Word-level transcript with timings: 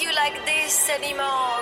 you 0.00 0.12
like 0.12 0.44
this 0.44 0.88
anymore. 0.90 1.53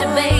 should 0.00 0.14
be. 0.14 0.39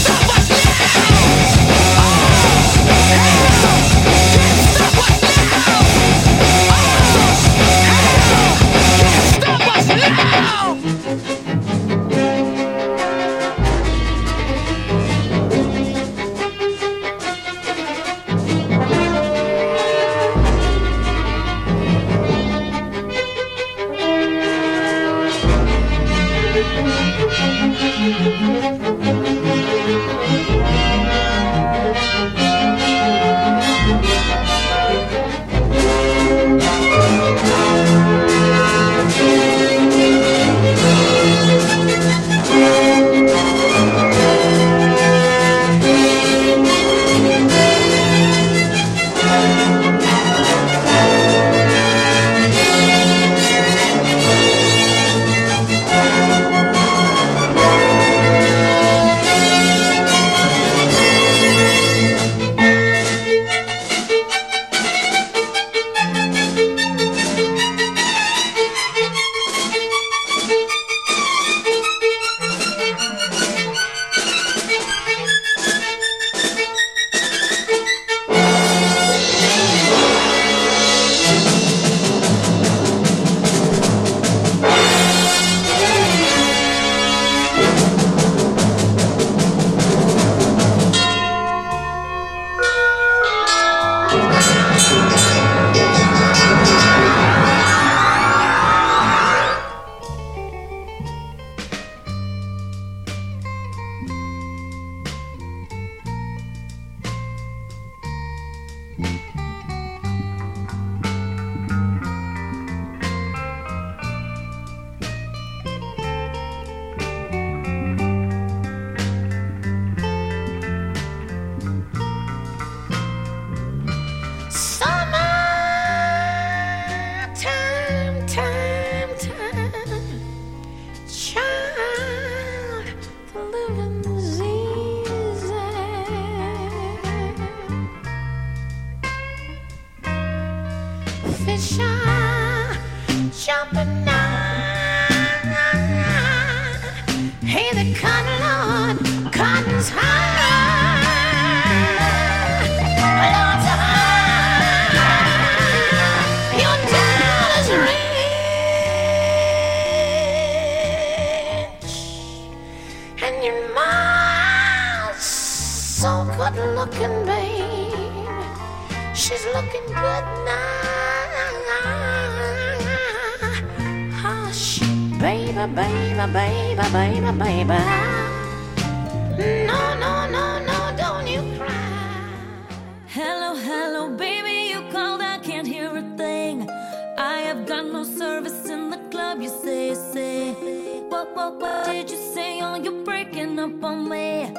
did 191.93 192.09
you 192.09 192.17
say? 192.17 192.59
Oh, 192.61 192.75
you're 192.75 193.03
breaking 193.03 193.59
up 193.59 193.83
on 193.83 194.09
me. 194.09 194.53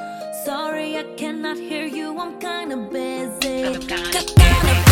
Sorry, 0.45 0.99
I 0.99 1.05
cannot 1.17 1.57
hear 1.57 1.87
you. 1.87 2.19
I'm 2.19 2.39
kinda 2.39 2.77
busy. 2.77 3.65
I'm 3.65 3.81
kinda 3.81 4.23
busy. 4.37 4.92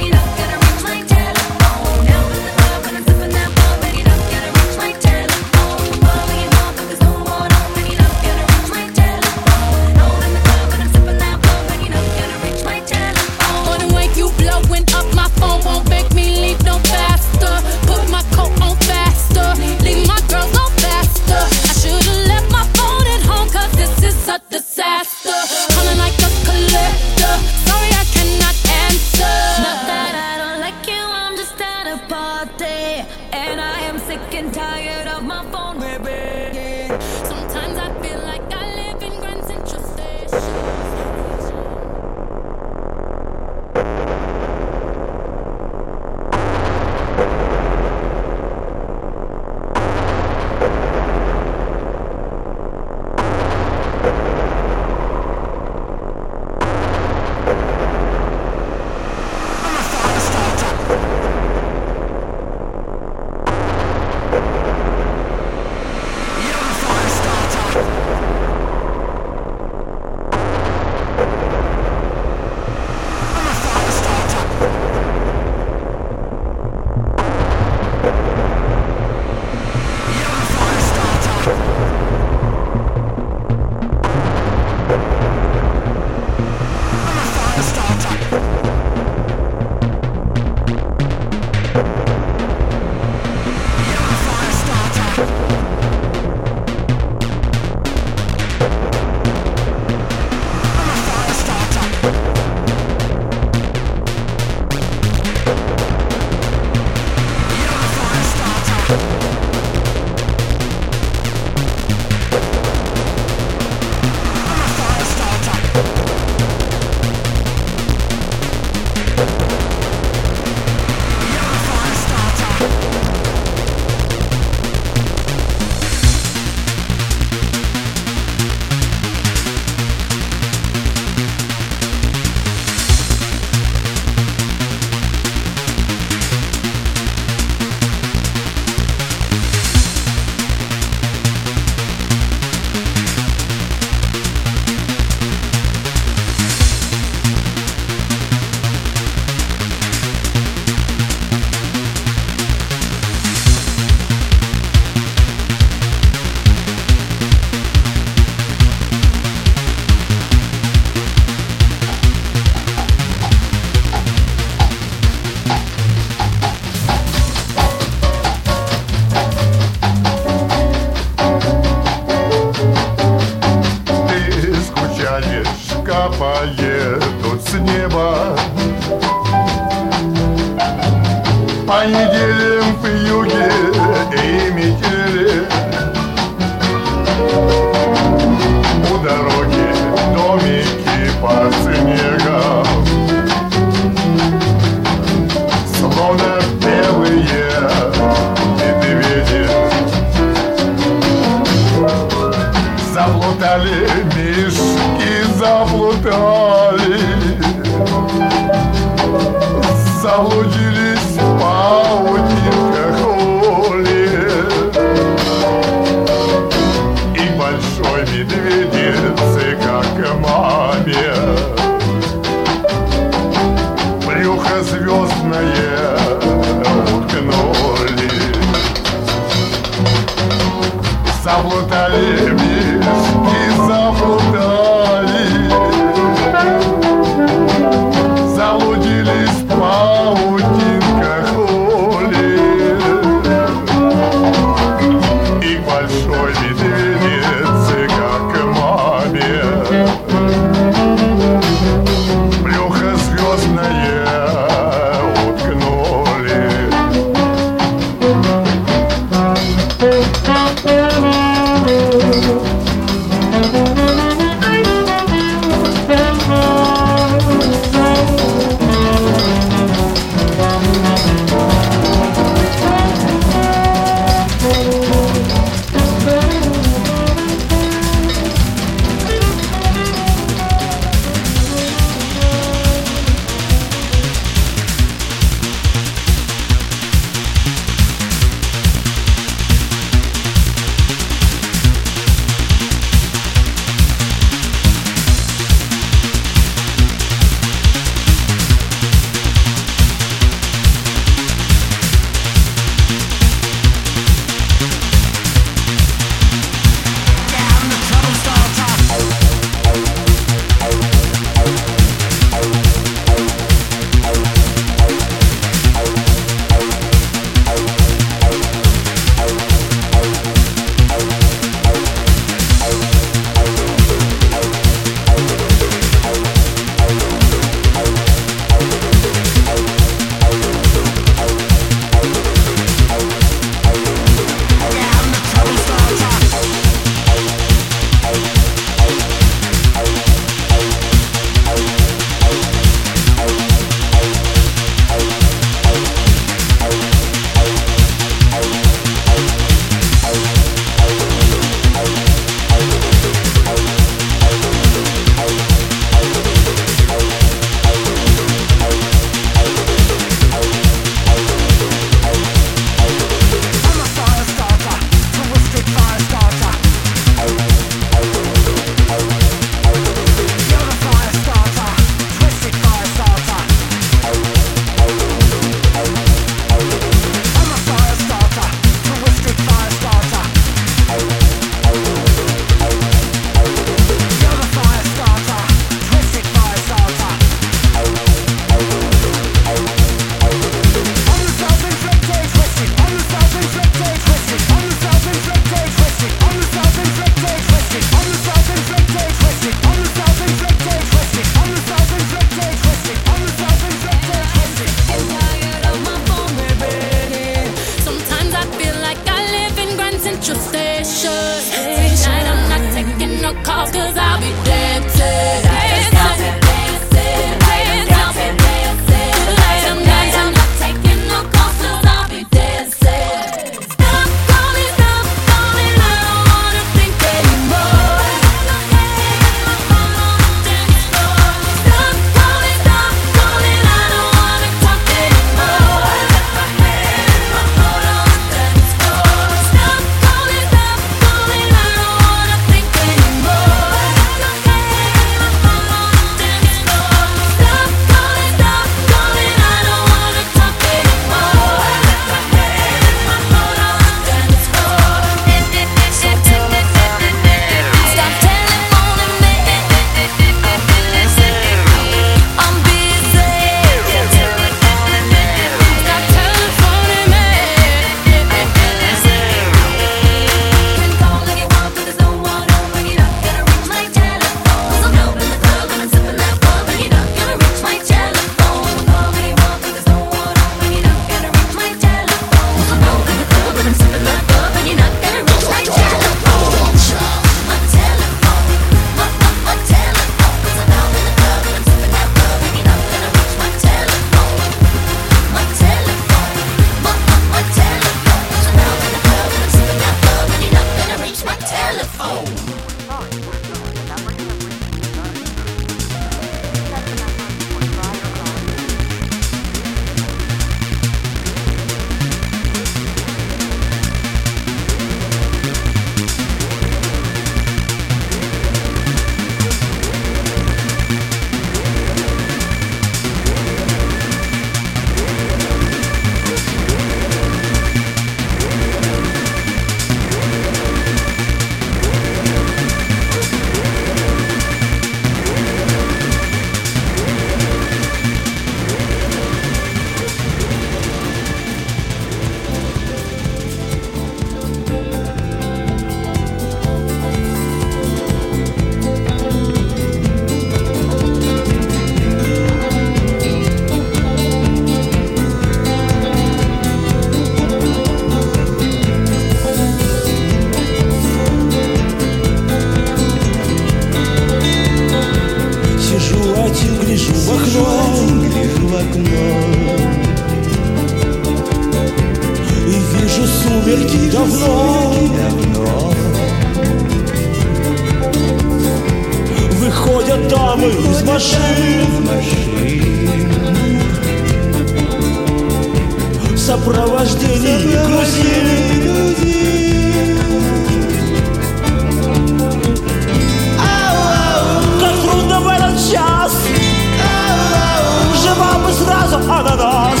ананас 599.38 600.00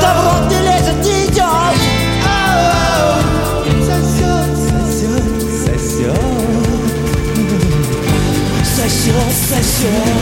Да 0.00 0.14
в 0.14 0.24
рот 0.24 0.50
не 0.50 0.60
лезет, 0.60 0.98
не 1.04 1.26
идет 1.26 1.76
Сосет, 3.86 4.52
сосет, 4.68 5.34
сосет. 5.64 6.22
Сосет, 8.64 9.32
сосет. 9.48 10.21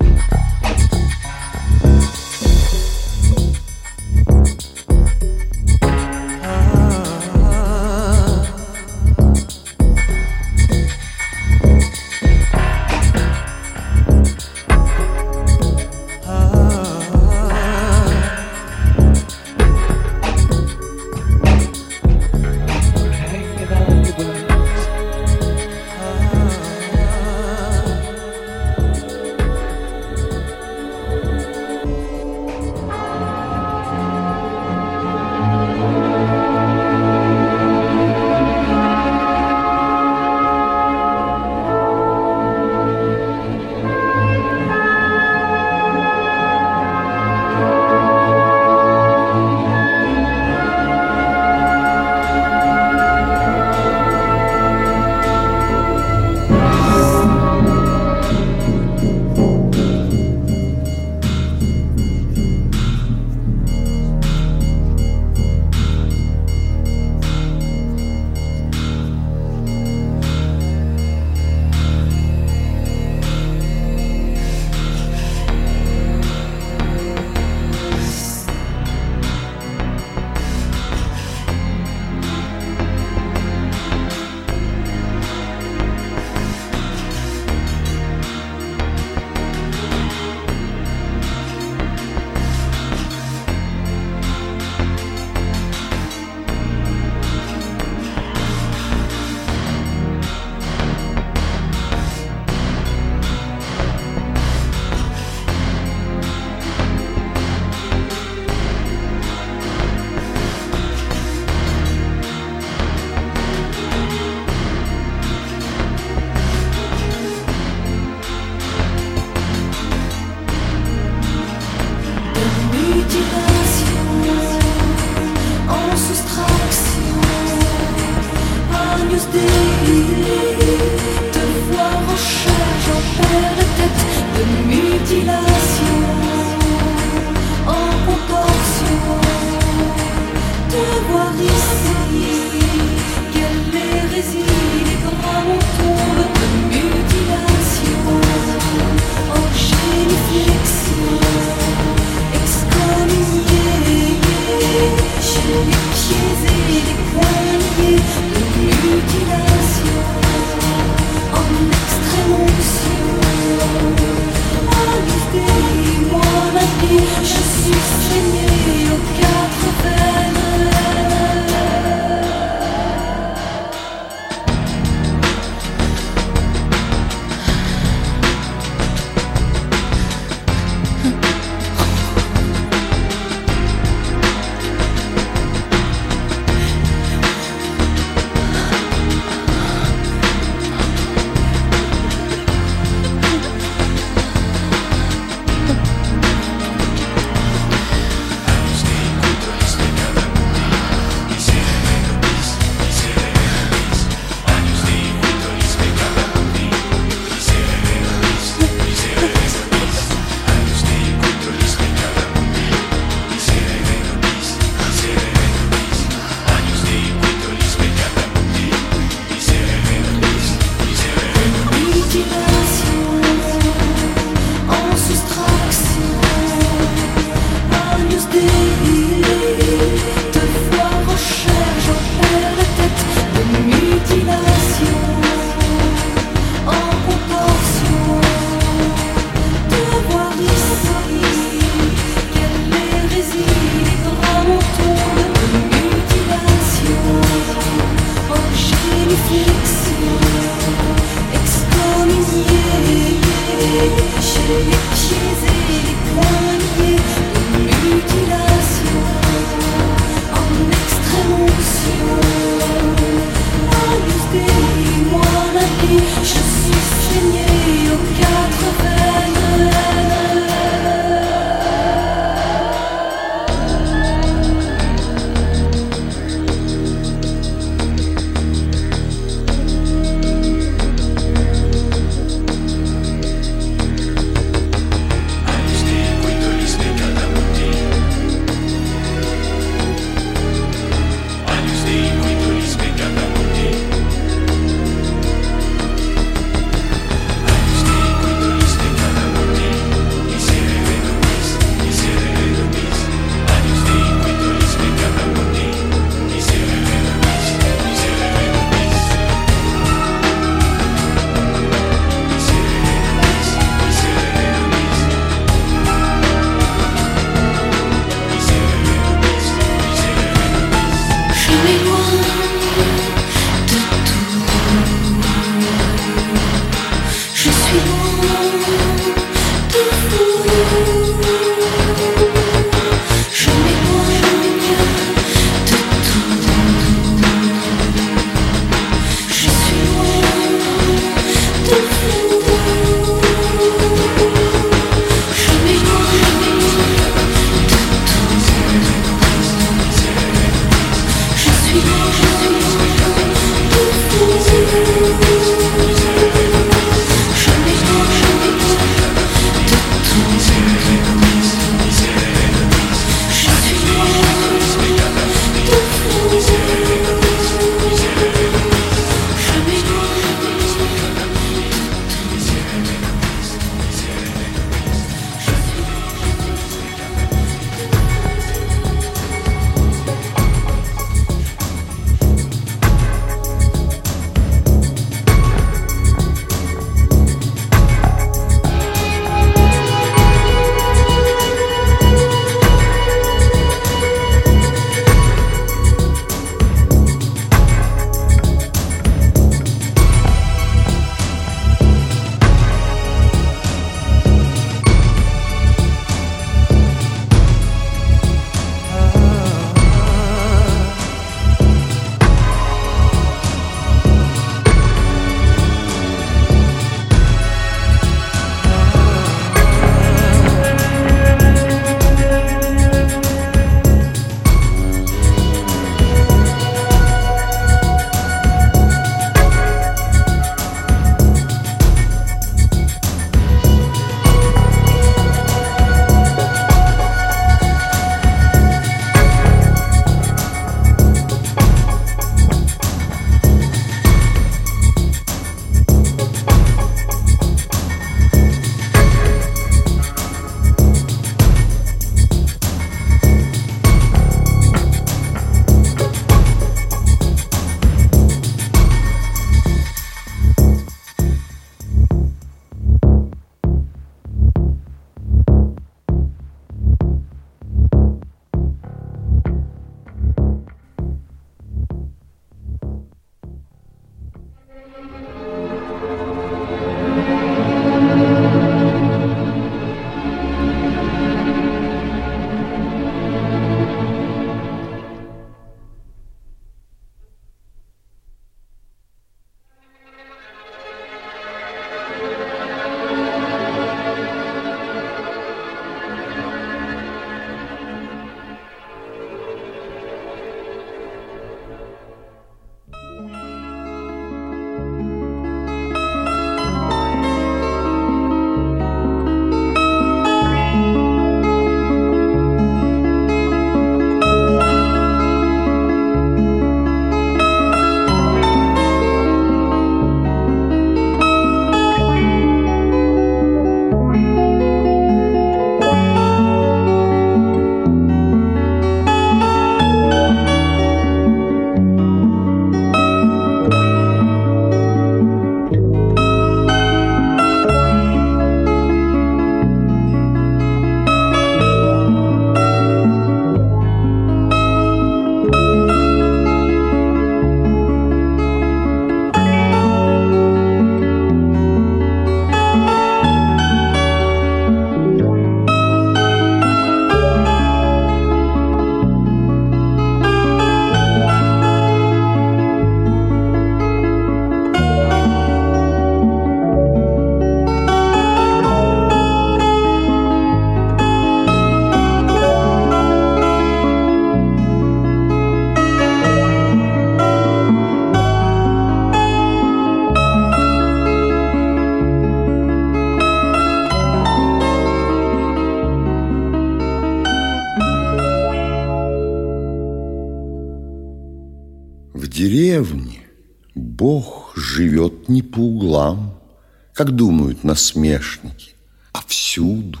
Как 596.98 597.12
думают 597.12 597.62
насмешники, 597.62 598.74
а 599.12 599.22
всюду. 599.28 600.00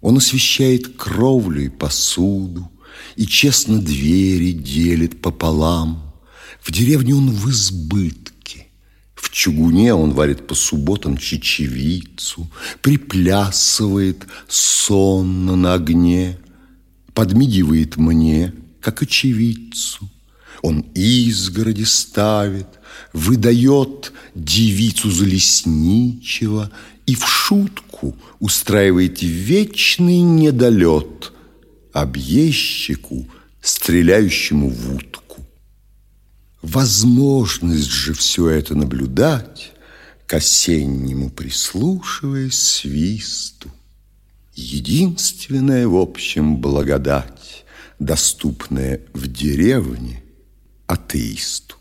Он 0.00 0.18
освещает 0.18 0.96
кровлю 0.96 1.64
и 1.64 1.68
посуду, 1.68 2.70
и 3.16 3.26
честно 3.26 3.82
двери 3.82 4.52
делит 4.52 5.20
пополам. 5.20 6.14
В 6.60 6.70
деревне 6.70 7.16
он 7.16 7.32
в 7.32 7.50
избытке, 7.50 8.68
в 9.16 9.30
чугуне 9.30 9.92
он 9.94 10.12
варит 10.12 10.46
по 10.46 10.54
субботам 10.54 11.16
чечевицу, 11.16 12.48
приплясывает 12.82 14.24
сонно 14.46 15.56
на 15.56 15.74
огне, 15.74 16.38
подмигивает 17.14 17.96
мне, 17.96 18.54
как 18.80 19.02
очевидцу. 19.02 20.08
Он 20.62 20.80
изгороди 20.94 21.84
ставит, 21.84 22.66
выдает 23.12 24.12
девицу 24.34 25.10
за 25.10 25.24
лесничего 25.24 26.70
и 27.06 27.14
в 27.14 27.26
шутку 27.26 28.16
устраивает 28.40 29.22
вечный 29.22 30.20
недолет 30.20 31.32
объездчику, 31.92 33.26
стреляющему 33.60 34.68
в 34.68 34.96
утку. 34.96 35.46
Возможность 36.62 37.90
же 37.90 38.14
все 38.14 38.48
это 38.48 38.74
наблюдать, 38.74 39.72
к 40.26 40.34
осеннему 40.34 41.30
прислушиваясь 41.30 42.58
свисту. 42.58 43.70
Единственная, 44.54 45.88
в 45.88 45.96
общем, 45.96 46.56
благодать, 46.58 47.64
доступная 47.98 49.00
в 49.14 49.26
деревне 49.28 50.22
ateisto. 50.88 51.76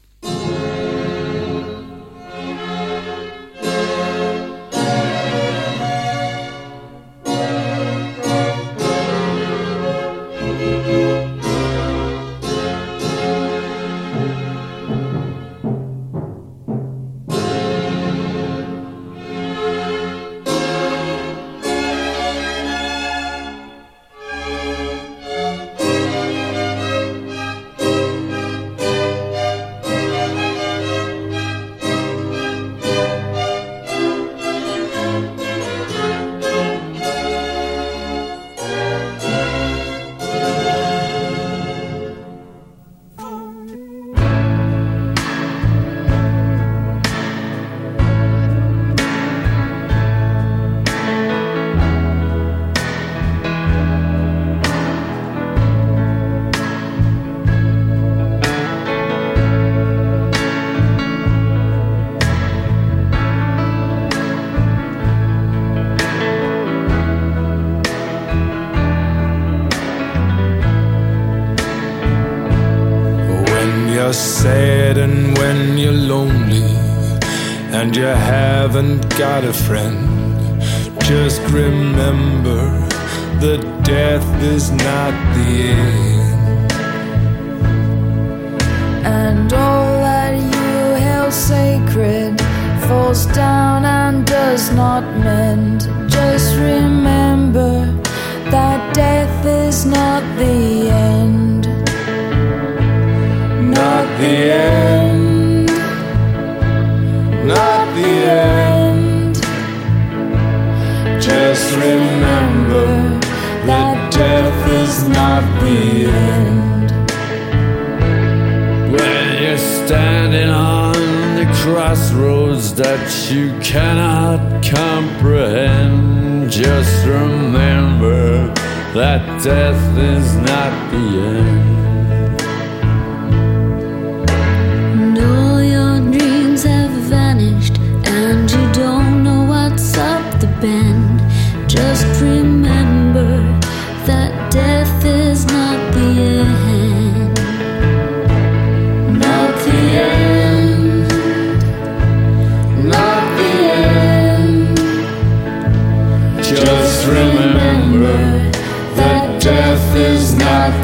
You're 119.58 119.88
standing 119.88 120.50
on 120.50 120.94
the 121.36 121.46
crossroads 121.64 122.74
that 122.76 123.32
you 123.32 123.58
cannot 123.60 124.64
comprehend, 124.64 126.52
just 126.52 127.06
remember 127.06 128.48
that 128.94 129.44
death 129.44 129.98
is 129.98 130.36
not 130.36 130.92
the 130.92 130.98
end. 130.98 131.87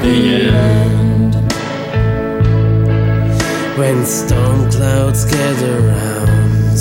The 0.04 0.20
end. 0.52 1.36
When 3.78 4.06
storm 4.06 4.70
clouds 4.70 5.26
gather 5.26 5.80
round 5.82 6.78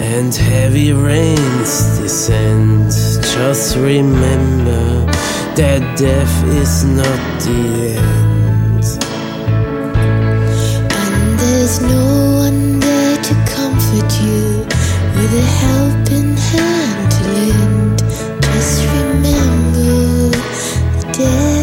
and 0.00 0.34
heavy 0.34 0.92
rains 0.92 1.98
descend, 1.98 2.90
just 3.34 3.76
remember 3.76 5.06
that 5.56 5.80
death 5.98 6.36
is 6.62 6.84
not 6.84 7.20
the 7.46 7.96
end. 7.96 8.84
And 11.02 11.38
there's 11.40 11.80
no 11.80 12.06
one 12.44 12.78
there 12.80 13.16
to 13.28 13.34
comfort 13.56 14.10
you 14.22 14.42
with 15.16 15.32
a 15.44 15.46
helping 15.64 16.36
hand 16.36 17.10
to 17.16 17.22
lend. 17.38 17.98
Just 18.42 18.78
remember 18.98 20.30
that 20.94 21.14
death 21.16 21.57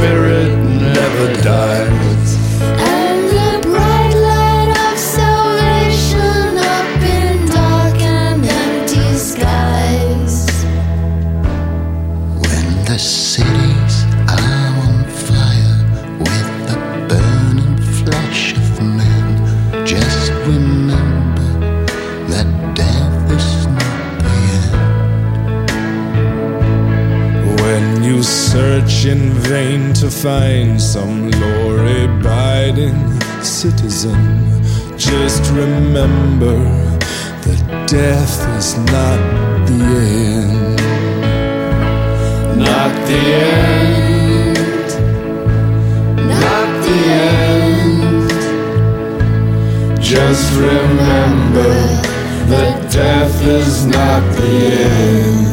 spirit 0.00 0.56
never 0.96 1.26
dies. 1.42 2.28
And 2.62 3.20
the 3.36 3.68
bright 3.68 4.14
light 4.28 4.70
of 4.86 4.98
salvation 4.98 6.56
up 6.74 7.02
in 7.18 7.46
dark 7.46 8.00
and 8.00 8.42
empty 8.46 9.08
skies. 9.30 10.36
When 12.44 12.66
the 12.86 12.98
cities 12.98 13.69
in 29.10 29.32
vain 29.50 29.92
to 29.92 30.08
find 30.08 30.80
some 30.80 31.28
law 31.32 31.70
abiding 32.04 33.20
citizen. 33.42 34.22
Just 34.96 35.50
remember 35.50 36.56
that 37.44 37.88
death 37.88 38.38
is 38.56 38.76
not 38.94 39.20
the 39.66 39.82
end. 40.38 40.76
Not 42.68 42.92
the 43.08 43.22
end. 43.58 44.88
Not 46.28 46.68
the 46.86 46.98
end. 47.26 48.30
Just 50.00 50.52
remember 50.54 51.72
that 52.52 52.76
death 52.92 53.42
is 53.44 53.86
not 53.86 54.22
the 54.36 54.52
end. 54.82 55.49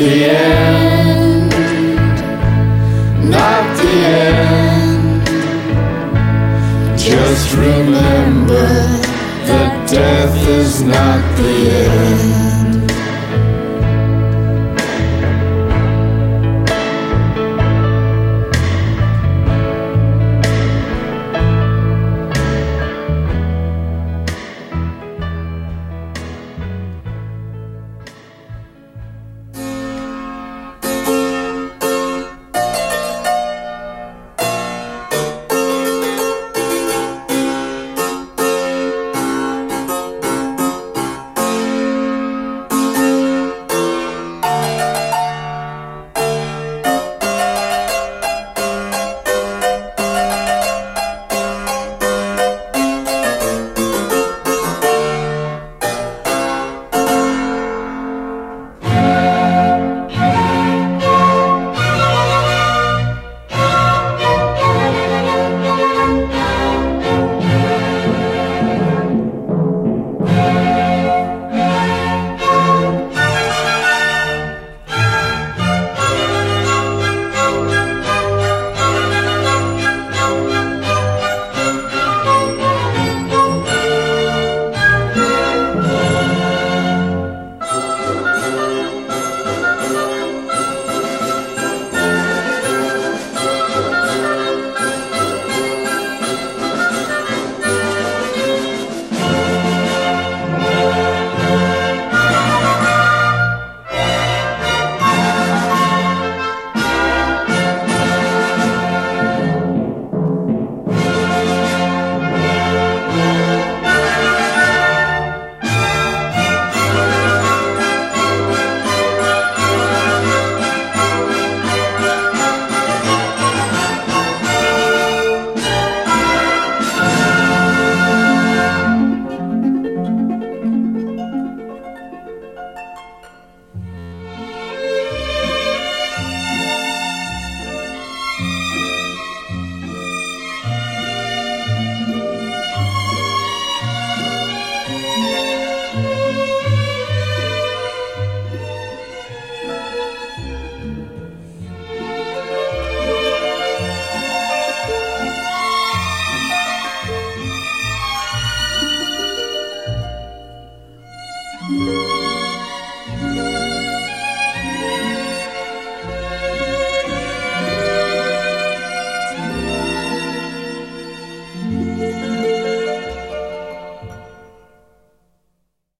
The 0.00 0.24
end. 0.30 1.50
Not 3.28 3.76
the 3.76 3.96
end. 4.16 5.26
Just 6.98 7.54
remember 7.54 8.66
that 9.44 9.90
death 9.90 10.48
is 10.48 10.82
not 10.84 11.36
the 11.36 11.70
end. 11.84 12.49